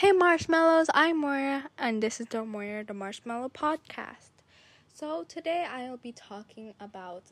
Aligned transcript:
Hey 0.00 0.12
Marshmallows, 0.12 0.86
I'm 0.94 1.20
Moira, 1.20 1.68
and 1.76 2.02
this 2.02 2.22
is 2.22 2.28
the 2.28 2.42
Moira 2.42 2.82
the 2.84 2.94
Marshmallow 2.94 3.50
Podcast. 3.50 4.30
So 4.94 5.24
today 5.28 5.66
I'll 5.70 5.98
be 5.98 6.12
talking 6.12 6.72
about 6.80 7.24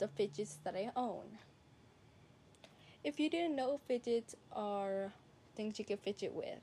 the 0.00 0.08
fidgets 0.08 0.58
that 0.64 0.74
I 0.74 0.90
own. 0.96 1.38
If 3.04 3.20
you 3.20 3.30
didn't 3.30 3.54
know, 3.54 3.78
fidgets 3.86 4.34
are 4.50 5.12
things 5.54 5.78
you 5.78 5.84
can 5.84 5.98
fidget 5.98 6.32
with. 6.32 6.58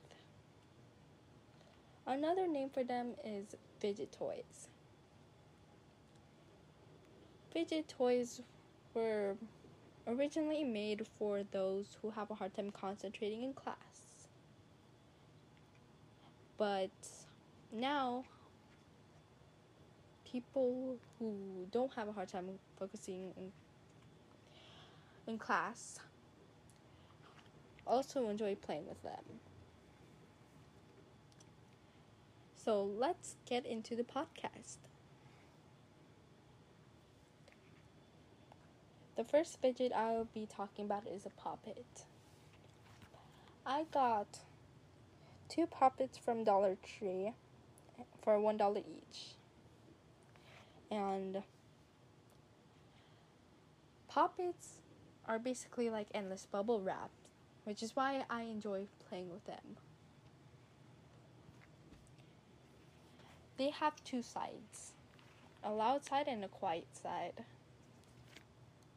Another 2.05 2.45
name 2.45 2.69
for 2.69 2.83
them 2.83 3.13
is 3.23 3.55
fidget 3.79 4.11
toys. 4.11 4.67
Fidget 7.53 7.87
toys 7.87 8.41
were 8.93 9.37
originally 10.05 10.65
made 10.65 11.07
for 11.17 11.43
those 11.49 11.95
who 12.01 12.09
have 12.09 12.29
a 12.29 12.35
hard 12.35 12.53
time 12.53 12.71
concentrating 12.71 13.43
in 13.43 13.53
class. 13.53 14.10
But 16.61 16.91
now, 17.71 18.23
people 20.31 20.97
who 21.17 21.65
don't 21.71 21.91
have 21.95 22.07
a 22.07 22.11
hard 22.11 22.27
time 22.27 22.49
focusing 22.77 23.33
in, 23.35 23.51
in 25.25 25.39
class 25.39 25.97
also 27.87 28.29
enjoy 28.29 28.53
playing 28.53 28.87
with 28.87 29.01
them. 29.01 29.39
So 32.63 32.83
let's 32.83 33.37
get 33.47 33.65
into 33.65 33.95
the 33.95 34.03
podcast. 34.03 34.77
The 39.15 39.23
first 39.23 39.59
fidget 39.59 39.91
I'll 39.95 40.27
be 40.31 40.45
talking 40.45 40.85
about 40.85 41.07
is 41.07 41.25
a 41.25 41.31
poppet. 41.31 42.05
I 43.65 43.85
got 43.91 44.41
two 45.51 45.67
poppets 45.67 46.17
from 46.17 46.45
Dollar 46.45 46.77
Tree 46.81 47.33
for 48.23 48.39
one 48.39 48.55
dollar 48.55 48.79
each. 48.79 49.35
And 50.89 51.43
poppets 54.07 54.79
are 55.27 55.39
basically 55.39 55.89
like 55.89 56.07
endless 56.13 56.47
bubble 56.49 56.79
wrap, 56.79 57.09
which 57.65 57.83
is 57.83 57.95
why 57.95 58.23
I 58.29 58.43
enjoy 58.43 58.85
playing 59.09 59.29
with 59.29 59.45
them. 59.45 59.77
They 63.57 63.69
have 63.71 64.01
two 64.03 64.21
sides 64.21 64.93
a 65.63 65.71
loud 65.71 66.03
side 66.03 66.27
and 66.27 66.43
a 66.43 66.47
quiet 66.47 66.87
side. 66.93 67.43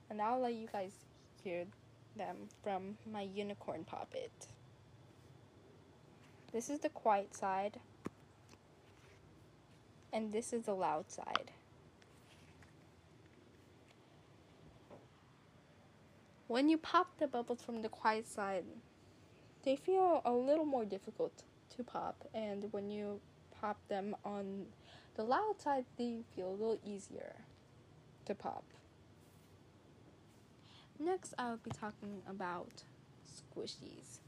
And 0.09 0.23
I'll 0.23 0.41
let 0.41 0.55
you 0.55 0.69
guys 0.73 0.93
hear 1.43 1.67
them 2.17 2.37
from 2.63 2.97
my 3.13 3.23
unicorn 3.23 3.85
poppet. 3.85 4.31
This 6.55 6.71
is 6.71 6.79
the 6.79 6.89
quiet 6.89 7.35
side. 7.35 7.81
And 10.13 10.33
this 10.33 10.53
is 10.53 10.63
the 10.63 10.73
loud 10.73 11.11
side. 11.11 11.51
When 16.47 16.69
you 16.69 16.79
pop 16.79 17.19
the 17.19 17.27
bubbles 17.27 17.61
from 17.61 17.83
the 17.83 17.89
quiet 17.89 18.29
side, 18.29 18.63
they 19.65 19.75
feel 19.75 20.23
a 20.25 20.33
little 20.33 20.65
more 20.65 20.85
difficult 20.85 21.43
to 21.77 21.83
pop. 21.83 22.29
And 22.33 22.73
when 22.73 22.89
you 22.89 23.21
pop 23.61 23.79
them 23.89 24.15
on 24.25 24.67
the 25.17 25.25
loud 25.25 25.57
side, 25.59 25.87
they 25.99 26.21
feel 26.37 26.51
a 26.51 26.53
little 26.53 26.79
easier 26.87 27.35
to 28.27 28.35
pop. 28.37 28.63
Next, 31.01 31.35
I'll 31.37 31.57
be 31.57 31.73
talking 31.73 32.23
about 32.29 32.85
squishies. 33.27 34.21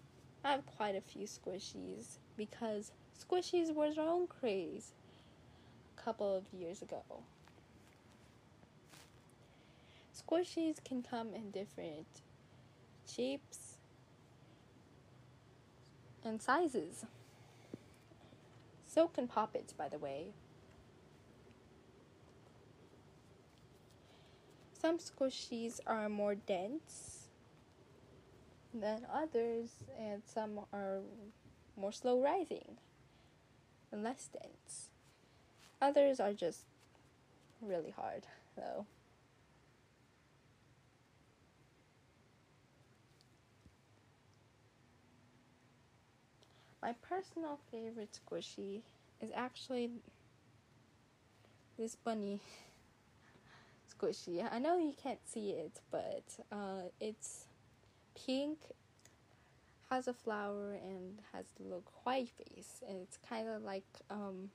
I 0.47 0.53
have 0.53 0.65
quite 0.77 0.95
a 0.95 1.01
few 1.01 1.27
squishies 1.27 2.19
because 2.37 2.93
squishies 3.21 3.75
was 3.75 3.97
their 3.97 4.05
own 4.05 4.29
craze 4.29 4.93
a 5.99 6.01
couple 6.01 6.37
of 6.37 6.45
years 6.57 6.83
ago. 6.83 7.03
Squishies 10.17 10.77
can 10.85 11.03
come 11.03 11.35
in 11.35 11.51
different 11.51 12.07
shapes 13.13 13.79
and 16.25 16.41
sizes. 16.41 17.05
So 18.85 19.09
can 19.09 19.27
poppets, 19.27 19.73
by 19.73 19.89
the 19.89 19.99
way. 19.99 20.27
Some 24.81 24.99
squishies 24.99 25.81
are 25.89 26.09
more 26.09 26.37
dense 26.37 27.16
than 28.81 29.07
others, 29.13 29.71
and 29.99 30.23
some 30.25 30.61
are 30.73 31.01
more 31.77 31.93
slow 31.93 32.23
rising 32.23 32.77
and 33.93 34.03
less 34.03 34.29
dense. 34.33 34.91
Others 35.81 36.21
are 36.21 36.33
just 36.33 36.65
really 37.61 37.91
hard, 37.91 38.27
though. 38.57 38.87
My 46.83 46.95
personal 47.03 47.59
favorite 47.71 48.17
squishy 48.17 48.83
is 49.21 49.31
actually 49.35 49.91
this 51.77 51.97
bunny 51.97 52.41
squishy. 53.93 54.47
I 54.51 54.59
know 54.59 54.79
you 54.79 54.95
can't 55.03 55.19
see 55.27 55.51
it, 55.51 55.81
but 55.91 56.23
uh, 56.53 56.91
it's 57.01 57.47
pink, 58.17 58.59
has 59.91 60.09
a 60.09 60.15
flower, 60.15 60.73
and 60.73 61.21
has 61.33 61.47
the 61.57 61.65
little 61.65 61.85
white 62.05 62.29
face, 62.29 62.83
and 62.89 62.99
it's 63.01 63.17
kind 63.17 63.49
of 63.49 63.63
like 63.63 63.85
um, 64.11 64.51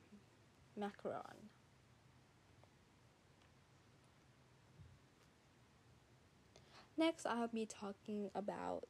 macaron. 0.79 1.49
Next, 6.97 7.25
I'll 7.25 7.47
be 7.47 7.65
talking 7.65 8.29
about 8.35 8.83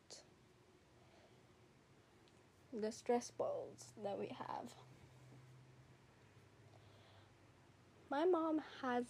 the 2.74 2.92
stress 2.92 3.32
balls 3.32 3.94
that 4.04 4.18
we 4.18 4.28
have. 4.28 4.74
My 8.10 8.26
mom 8.26 8.62
has 8.82 9.06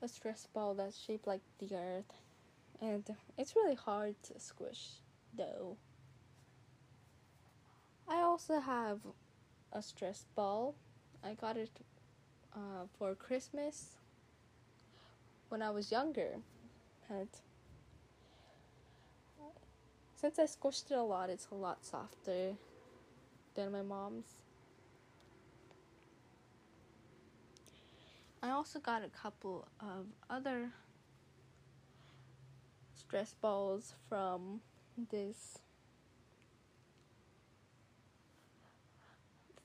a 0.00 0.08
stress 0.08 0.46
ball 0.52 0.74
that's 0.74 0.98
shaped 0.98 1.26
like 1.26 1.42
the 1.58 1.74
earth 1.74 2.12
and 2.80 3.04
it's 3.38 3.56
really 3.56 3.74
hard 3.74 4.14
to 4.24 4.38
squish 4.38 5.00
though. 5.36 5.76
I 8.08 8.20
also 8.22 8.60
have 8.60 9.00
a 9.72 9.82
stress 9.82 10.26
ball. 10.34 10.74
I 11.24 11.34
got 11.34 11.56
it 11.56 11.70
uh, 12.54 12.86
for 12.98 13.14
Christmas 13.14 13.96
when 15.48 15.62
I 15.62 15.70
was 15.70 15.90
younger. 15.90 16.36
And 17.08 17.28
since 20.14 20.38
I 20.38 20.44
squished 20.44 20.90
it 20.90 20.96
a 20.96 21.02
lot, 21.02 21.30
it's 21.30 21.48
a 21.50 21.54
lot 21.54 21.84
softer 21.84 22.54
than 23.54 23.72
my 23.72 23.82
mom's. 23.82 24.26
I 28.42 28.50
also 28.50 28.78
got 28.78 29.02
a 29.02 29.08
couple 29.08 29.66
of 29.80 30.06
other 30.30 30.70
stress 33.06 33.34
balls 33.40 33.94
from 34.08 34.60
this 35.10 35.60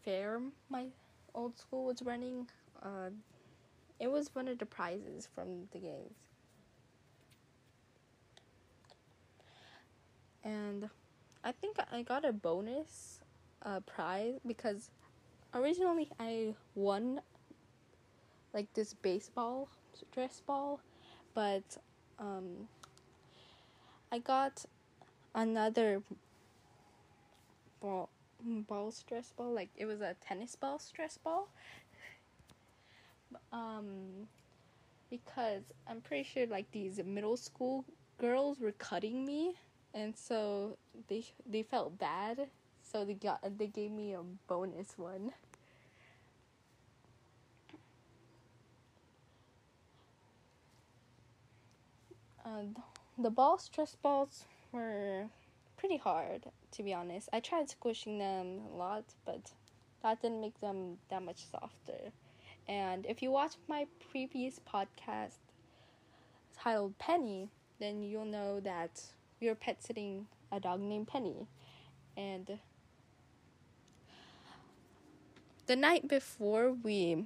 fair 0.03 0.41
my 0.69 0.87
old 1.33 1.57
school 1.57 1.85
was 1.85 2.01
running. 2.01 2.47
Uh, 2.81 3.09
it 3.99 4.11
was 4.11 4.33
one 4.33 4.47
of 4.47 4.57
the 4.57 4.65
prizes 4.65 5.27
from 5.33 5.67
the 5.71 5.79
games. 5.79 6.15
And 10.43 10.89
I 11.43 11.51
think 11.51 11.77
I 11.91 12.01
got 12.01 12.25
a 12.25 12.33
bonus 12.33 13.21
uh, 13.63 13.79
prize 13.81 14.39
because 14.45 14.89
originally 15.53 16.09
I 16.19 16.55
won 16.75 17.21
like 18.53 18.73
this 18.73 18.93
baseball 18.93 19.69
dress 20.11 20.41
ball, 20.45 20.79
but 21.33 21.77
um, 22.19 22.67
I 24.11 24.19
got 24.19 24.65
another 25.35 26.03
ball 27.81 28.09
ball 28.43 28.91
stress 28.91 29.31
ball 29.37 29.53
like 29.53 29.69
it 29.75 29.85
was 29.85 30.01
a 30.01 30.15
tennis 30.25 30.55
ball 30.55 30.79
stress 30.79 31.17
ball. 31.17 31.49
Um 33.51 34.27
because 35.09 35.63
I'm 35.87 36.01
pretty 36.01 36.23
sure 36.23 36.47
like 36.47 36.71
these 36.71 36.99
middle 37.05 37.37
school 37.37 37.85
girls 38.19 38.59
were 38.59 38.73
cutting 38.73 39.25
me 39.25 39.55
and 39.93 40.15
so 40.17 40.77
they 41.09 41.25
they 41.45 41.63
felt 41.63 41.99
bad. 41.99 42.47
So 42.83 43.05
they 43.05 43.13
got 43.15 43.41
they 43.57 43.67
gave 43.67 43.91
me 43.91 44.13
a 44.13 44.21
bonus 44.47 44.97
one. 44.97 45.33
Uh, 52.45 52.63
the 53.17 53.29
ball 53.29 53.57
stress 53.57 53.95
balls 54.01 54.45
were 54.71 55.27
pretty 55.77 55.97
hard, 55.97 56.45
to 56.71 56.83
be 56.83 56.93
honest. 56.93 57.29
I 57.33 57.39
tried 57.39 57.69
squishing 57.69 58.19
them 58.19 58.61
a 58.73 58.77
lot, 58.77 59.03
but 59.25 59.51
that 60.03 60.21
didn't 60.21 60.41
make 60.41 60.59
them 60.61 60.97
that 61.09 61.23
much 61.23 61.45
softer. 61.51 62.11
And 62.67 63.05
if 63.05 63.21
you 63.21 63.31
watch 63.31 63.53
my 63.67 63.87
previous 64.11 64.59
podcast 64.59 65.37
titled 66.57 66.97
Penny, 66.99 67.49
then 67.79 68.03
you'll 68.03 68.25
know 68.25 68.59
that 68.59 69.01
we 69.39 69.47
were 69.47 69.55
pet 69.55 69.83
sitting 69.83 70.27
a 70.51 70.59
dog 70.59 70.79
named 70.79 71.07
Penny. 71.07 71.47
And 72.15 72.59
the 75.65 75.75
night 75.75 76.07
before 76.07 76.71
we 76.71 77.25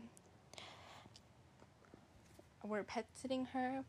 were 2.63 2.83
pet 2.83 3.05
sitting 3.13 3.45
her, 3.45 3.83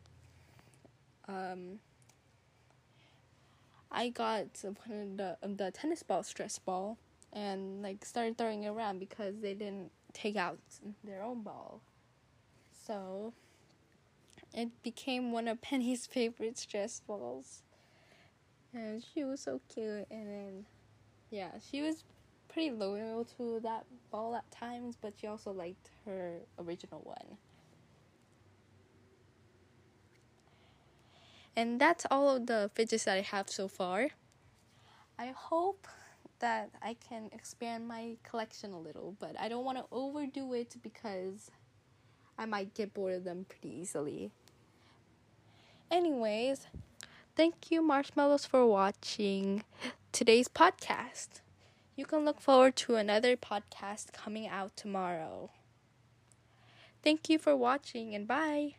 um, 1.27 1.79
I 3.91 4.09
got 4.09 4.47
one 4.63 5.01
of 5.01 5.17
the 5.17 5.37
the 5.41 5.71
tennis 5.71 6.03
ball 6.03 6.23
stress 6.23 6.59
ball 6.59 6.97
and 7.33 7.81
like 7.81 8.05
started 8.05 8.37
throwing 8.37 8.63
it 8.63 8.69
around 8.69 8.99
because 8.99 9.39
they 9.41 9.53
didn't 9.53 9.91
take 10.13 10.35
out 10.35 10.59
their 11.03 11.23
own 11.23 11.41
ball. 11.41 11.81
So 12.85 13.33
it 14.53 14.69
became 14.83 15.31
one 15.31 15.47
of 15.47 15.61
Penny's 15.61 16.05
favorite 16.05 16.57
stress 16.57 17.01
balls. 17.05 17.63
And 18.73 19.03
she 19.13 19.23
was 19.23 19.41
so 19.41 19.61
cute 19.73 20.07
and 20.11 20.27
then 20.27 20.65
yeah, 21.29 21.51
she 21.69 21.81
was 21.81 22.03
pretty 22.47 22.71
loyal 22.71 23.25
to 23.37 23.59
that 23.61 23.85
ball 24.11 24.35
at 24.35 24.49
times, 24.51 24.97
but 25.01 25.13
she 25.19 25.27
also 25.27 25.51
liked 25.51 25.89
her 26.05 26.39
original 26.59 27.01
one. 27.03 27.37
And 31.57 31.81
that's 31.81 32.05
all 32.11 32.29
of 32.35 32.45
the 32.45 32.69
fidgets 32.75 33.05
that 33.05 33.17
I 33.17 33.21
have 33.21 33.49
so 33.49 33.67
far. 33.67 34.09
I 35.17 35.33
hope 35.35 35.87
that 36.37 36.69
I 36.83 36.93
can 36.93 37.31
expand 37.33 37.87
my 37.87 38.17
collection 38.21 38.73
a 38.73 38.79
little, 38.79 39.15
but 39.19 39.35
I 39.39 39.49
don't 39.49 39.65
want 39.65 39.79
to 39.79 39.85
overdo 39.91 40.53
it 40.53 40.75
because 40.83 41.49
I 42.37 42.45
might 42.45 42.75
get 42.75 42.93
bored 42.93 43.15
of 43.15 43.23
them 43.23 43.47
pretty 43.49 43.75
easily. 43.75 44.29
Anyways, 45.89 46.67
thank 47.35 47.71
you, 47.71 47.81
Marshmallows, 47.81 48.45
for 48.45 48.67
watching 48.67 49.63
today's 50.11 50.47
podcast. 50.47 51.41
You 51.95 52.05
can 52.05 52.23
look 52.23 52.39
forward 52.39 52.75
to 52.75 52.97
another 52.97 53.35
podcast 53.35 54.13
coming 54.13 54.47
out 54.47 54.77
tomorrow. 54.77 55.49
Thank 57.03 57.29
you 57.29 57.39
for 57.39 57.55
watching 57.55 58.13
and 58.13 58.27
bye. 58.27 58.75